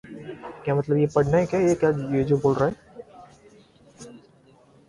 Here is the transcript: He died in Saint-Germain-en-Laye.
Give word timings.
He 0.03 0.15
died 0.65 0.89
in 0.89 1.09
Saint-Germain-en-Laye. 1.11 2.75